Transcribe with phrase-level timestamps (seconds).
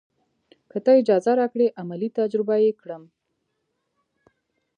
[0.71, 3.03] که تۀ اجازه راکړې عملي تجربه یې کړم.